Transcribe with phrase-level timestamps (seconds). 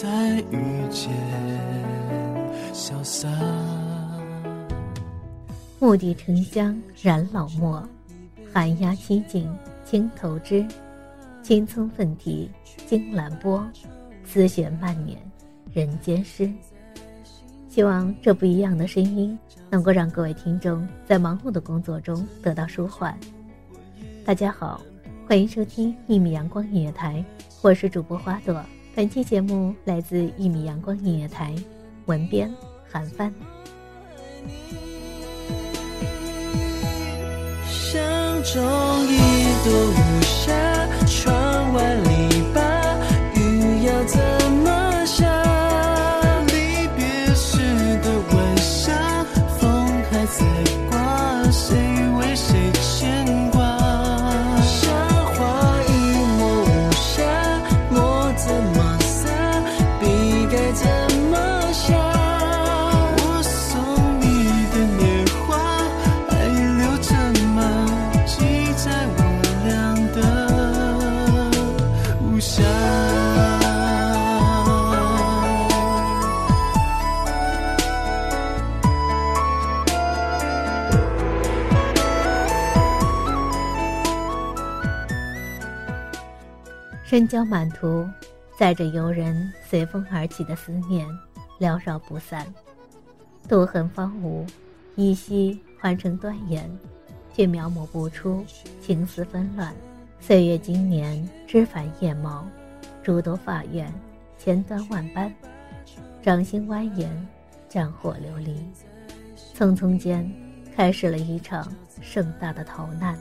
[0.00, 1.10] 再遇见，
[2.72, 3.28] 潇洒。
[5.78, 7.86] 蓦地沉香染老墨，
[8.50, 10.66] 寒鸦栖静青头枝，
[11.42, 12.50] 青葱奋蹄
[12.86, 13.62] 惊兰波，
[14.24, 15.18] 丝雪漫捻
[15.70, 16.50] 人间诗。
[17.68, 23.14] 希望这不一样的声音能够让各位听众在忙碌的工作中得到舒缓。
[24.24, 24.80] 大家好，
[25.28, 27.22] 欢迎收听一米阳光音乐台，
[27.60, 28.64] 我是主播花朵。
[28.92, 31.54] 本期节目来自一米阳光音乐台，
[32.06, 32.52] 文编
[32.90, 33.32] 韩帆。
[37.68, 38.02] 像
[38.42, 38.62] 中
[39.06, 39.18] 一
[39.64, 40.50] 朵无暇，
[41.06, 42.60] 窗外篱笆，
[43.36, 44.20] 雨要怎
[87.10, 88.08] 春郊满途，
[88.56, 91.04] 载着游人随风而起的思念，
[91.58, 92.46] 缭绕不散。
[93.48, 94.48] 渡痕方芜，
[94.94, 96.70] 依稀换成端严，
[97.34, 98.44] 却描摹不出
[98.80, 99.74] 情丝纷乱。
[100.20, 102.46] 岁月经年，枝繁叶茂，
[103.02, 103.92] 诸多法院，
[104.38, 105.34] 千端万般，
[106.22, 107.08] 掌心蜿蜒，
[107.68, 108.56] 战火流离。
[109.52, 110.32] 匆匆间，
[110.76, 113.18] 开始了一场盛大的逃难。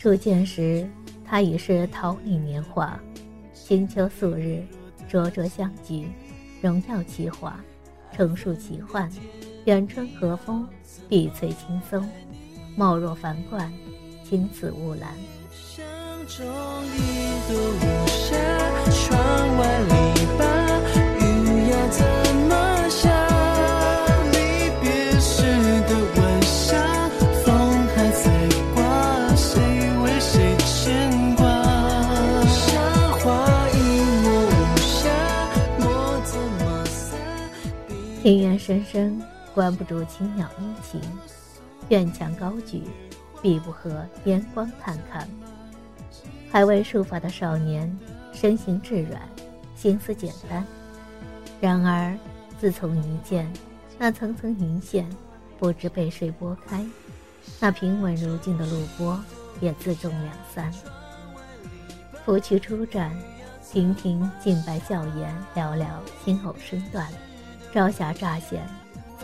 [0.00, 0.84] 初见时，
[1.32, 3.00] 他已是桃李年华，
[3.54, 4.62] 清秋素日，
[5.08, 6.06] 灼灼相聚，
[6.60, 7.58] 荣耀奇华，
[8.14, 9.10] 成树奇幻，
[9.64, 10.68] 远春和风，
[11.08, 12.06] 碧翠青松，
[12.76, 13.72] 貌若凡冠，
[14.22, 15.14] 青紫雾兰。
[15.50, 15.82] 相
[16.26, 17.00] 中一
[17.48, 18.36] 朵无瑕，
[18.90, 19.18] 窗
[19.56, 19.94] 外篱
[20.38, 20.41] 笆，
[38.22, 39.20] 庭院深深，
[39.52, 41.00] 关不住青鸟殷勤；
[41.88, 42.84] 院墙高举，
[43.42, 45.28] 闭不合烟光探看。
[46.48, 47.98] 还未束发的少年，
[48.32, 49.20] 身形质软，
[49.74, 50.64] 心思简单。
[51.60, 52.16] 然而，
[52.60, 53.52] 自从一见，
[53.98, 55.04] 那层层云线
[55.58, 56.86] 不知被谁拨开，
[57.58, 59.18] 那平稳如镜的路波
[59.60, 60.72] 也自重两三。
[62.24, 63.10] 拂去初绽，
[63.68, 65.86] 亭亭净白笑颜，寥寥
[66.24, 67.04] 轻偶身段。
[67.72, 68.68] 朝霞乍现，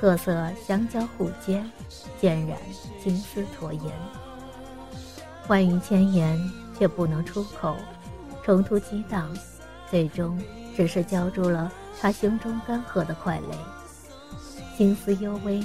[0.00, 1.62] 瑟瑟相交互接，
[2.18, 2.58] 渐染
[2.98, 3.92] 金丝驼颜。
[5.48, 6.38] 万语千言
[6.78, 7.76] 却不能出口，
[8.42, 9.28] 冲突激荡，
[9.90, 10.40] 最终
[10.74, 13.56] 只是浇筑了他胸中干涸的快泪。
[14.78, 15.62] 情思幽微，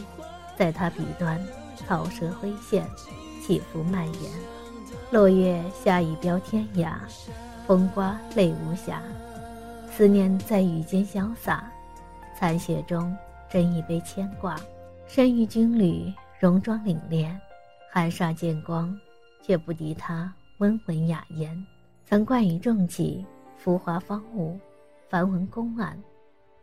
[0.58, 1.40] 在他笔端，
[1.78, 2.86] 草蛇灰线，
[3.42, 4.32] 起伏蔓延。
[5.10, 6.96] 落月下一标天涯，
[7.66, 8.98] 风刮泪无暇，
[9.90, 11.72] 思念在雨间潇洒，
[12.36, 13.16] 残雪中
[13.50, 14.60] 斟一杯牵挂。
[15.06, 17.36] 身于军旅，戎装凛冽，
[17.92, 18.98] 寒煞见光，
[19.42, 21.66] 却不敌他温文雅言。
[22.06, 23.26] 曾冠以重器，
[23.58, 24.58] 浮华芳芜，
[25.10, 26.02] 繁文公案，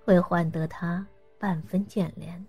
[0.05, 1.07] 会换得他
[1.39, 2.45] 半分眷恋。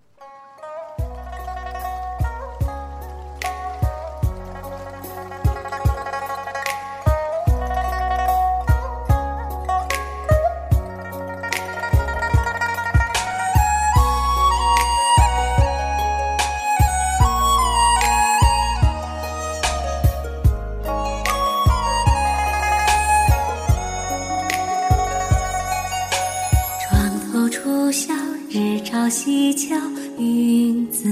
[29.24, 29.76] 西桥
[30.18, 31.08] 云自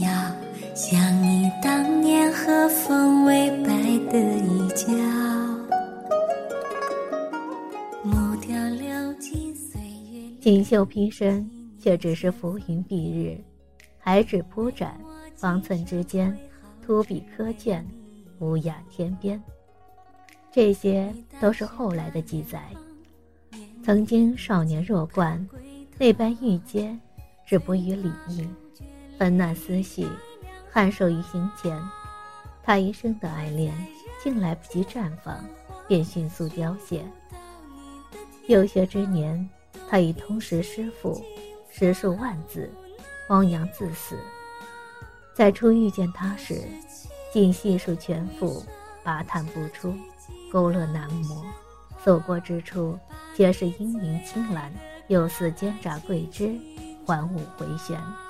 [0.00, 0.08] 遥，
[0.74, 3.68] 想你当年和风微摆
[4.10, 4.86] 的衣角。
[8.02, 9.78] 木雕流金岁
[10.10, 11.46] 月，锦绣披身，
[11.78, 13.36] 却只是浮云蔽日；
[13.98, 14.98] 海纸铺展，
[15.36, 16.34] 方寸之间，
[16.80, 17.86] 秃笔刻卷，
[18.38, 19.38] 无雅天边。
[20.50, 21.12] 这些
[21.42, 22.62] 都是后来的记载。
[23.84, 25.46] 曾经少年弱冠，
[25.98, 26.98] 那般玉阶。
[27.46, 28.48] 止不于礼义，
[29.18, 30.08] 纷乱思绪，
[30.72, 31.80] 颔首于行前。
[32.62, 33.74] 他一生的爱恋，
[34.22, 35.44] 竟来不及绽放，
[35.86, 37.04] 便迅速凋谢。
[38.46, 39.48] 幼学之年，
[39.88, 41.22] 他已通识诗赋，
[41.70, 42.72] 十数万字，
[43.28, 44.18] 汪洋自死。
[45.34, 46.62] 在初遇见他时，
[47.32, 48.64] 竟细数全赋，
[49.02, 49.94] 拔叹不出，
[50.50, 51.44] 勾勒难磨。
[52.02, 52.98] 所过之处，
[53.34, 54.72] 皆是阴云青蓝，
[55.08, 56.58] 又似尖扎桂枝。
[57.04, 58.23] 环舞回旋。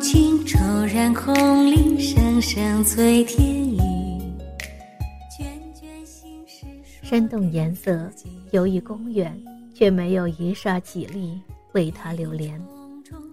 [0.00, 1.34] 情骤然空
[1.66, 3.78] 灵，声声催天雨。
[7.02, 8.10] 生动颜色，
[8.50, 9.38] 游于公园，
[9.74, 11.38] 却没有一霎绮丽
[11.72, 12.58] 为他流连。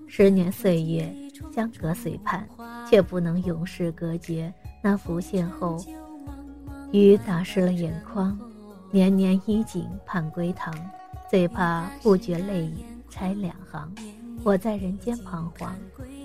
[0.08, 1.10] 十年岁月，
[1.56, 2.46] 相隔随畔，
[2.90, 5.78] 却不能永世隔绝那浮现后，
[6.92, 8.38] 雨打湿了眼眶。
[8.92, 10.74] 年年衣锦盼归堂，
[11.30, 13.90] 最怕不觉泪已拆两行。
[14.48, 15.76] 我在人间彷徨，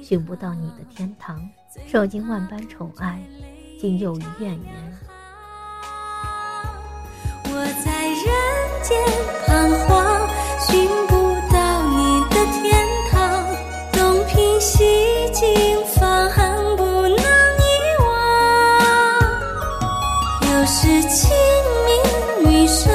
[0.01, 1.43] 寻不到你的天堂。
[1.89, 3.21] 受尽万般宠爱，
[3.81, 4.99] 竟又于怨言。
[7.47, 7.51] 我
[7.85, 8.23] 在人
[8.85, 8.97] 间
[9.45, 10.29] 彷徨，
[10.61, 13.19] 寻不到你的天堂。
[13.91, 16.31] 东瓶西镜，方
[16.77, 17.19] 不能遗
[18.05, 18.07] 忘。
[20.43, 21.29] 又是清
[22.47, 22.89] 明雨霜，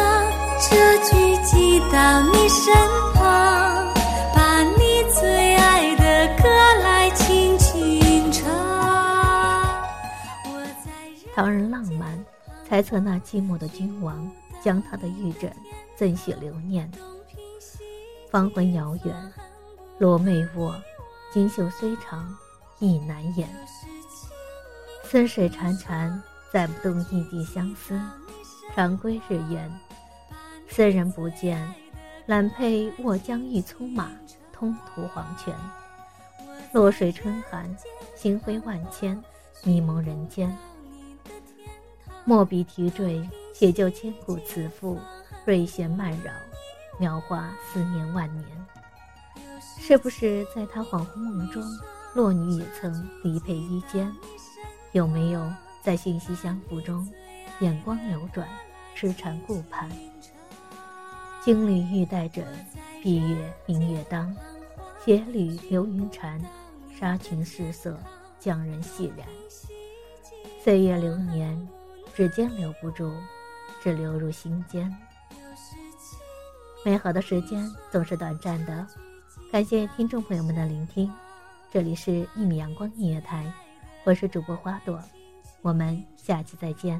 [0.70, 2.74] 这句寄到你身
[3.14, 3.17] 旁。
[11.38, 12.18] 唐人浪漫，
[12.68, 14.28] 猜测那寂寞的君王
[14.60, 15.56] 将他的玉枕
[15.96, 16.92] 赠许留念。
[18.32, 19.34] 芳魂遥远，
[20.00, 20.76] 罗眉卧，
[21.32, 22.36] 锦绣虽长，
[22.80, 23.48] 意难言。
[25.04, 26.20] 思水潺潺，
[26.52, 28.02] 载不动一地相思。
[28.74, 29.72] 长归日圆，
[30.68, 31.72] 斯人不见，
[32.26, 34.10] 揽佩卧江玉粗马，
[34.52, 35.54] 通途黄泉。
[36.72, 37.78] 落水春寒，
[38.16, 39.24] 星辉万千，
[39.64, 40.52] 迷蒙人间。
[42.28, 45.00] 墨笔提坠，写就千古词赋，
[45.46, 46.34] 瑞弦漫绕，
[47.00, 48.46] 描画思念万年。
[49.80, 51.64] 是不是在他恍惚梦中，
[52.14, 54.14] 洛女也曾离佩衣间？
[54.92, 55.50] 有没有
[55.82, 57.10] 在信息相符中，
[57.62, 58.46] 眼光流转，
[58.94, 59.90] 痴缠顾盼？
[61.42, 62.46] 金缕玉带枕，
[63.02, 64.36] 闭月明月当，
[65.06, 66.42] 斜缕流云缠，
[67.00, 67.98] 纱裙失色，
[68.38, 69.26] 将人戏然。
[70.62, 71.66] 岁月流年。
[72.18, 73.14] 指尖留不住，
[73.80, 74.92] 只流入心间。
[76.84, 78.88] 美好的时间总是短暂的，
[79.52, 81.14] 感谢听众朋友们的聆听。
[81.72, 83.46] 这里是《一米阳光音乐台》，
[84.04, 85.00] 我是主播花朵，
[85.62, 87.00] 我们下期再见。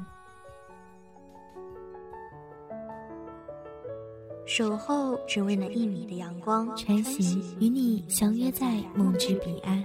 [4.46, 9.84] 守候只为那一米的阳光，穿行与你相约在梦之彼岸。